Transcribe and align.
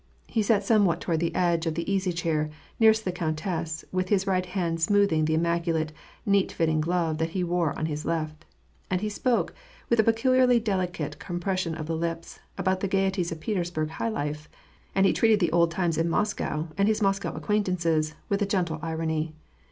He 0.25 0.41
sat 0.41 0.63
somewhat 0.63 0.99
toward 0.99 1.19
the 1.19 1.35
edge 1.35 1.67
of 1.67 1.75
the 1.75 1.87
easy 1.87 2.11
chair, 2.11 2.49
nearest 2.79 3.05
the 3.05 3.11
countess, 3.11 3.85
with 3.91 4.09
his 4.09 4.25
right 4.25 4.47
hand 4.47 4.81
smoothing 4.81 5.25
the 5.25 5.35
immaculate, 5.35 5.91
neat 6.25 6.51
fitting 6.51 6.81
glove 6.81 7.19
that 7.19 7.29
he 7.37 7.43
wore 7.43 7.77
on 7.77 7.85
his 7.85 8.03
left, 8.03 8.43
and 8.89 9.01
he 9.01 9.09
spoke, 9.09 9.53
with 9.91 9.99
a 9.99 10.03
peculiarly 10.03 10.59
delicate 10.59 11.19
compression 11.19 11.75
of 11.75 11.85
the 11.85 11.95
lips, 11.95 12.39
about 12.57 12.79
the 12.79 12.87
gayeties 12.89 13.31
of 13.31 13.41
Petersburg 13.41 13.89
high 13.89 14.09
life, 14.09 14.49
and 14.95 15.05
he 15.05 15.13
treated 15.13 15.39
the 15.39 15.51
old 15.51 15.69
times 15.69 15.99
in 15.99 16.09
Moscow, 16.09 16.67
and 16.79 16.87
his 16.87 17.03
Moscow 17.03 17.35
acquaintances, 17.35 18.15
with 18.27 18.41
a 18.41 18.47
gentle 18.47 18.79
irony. 18.81 19.35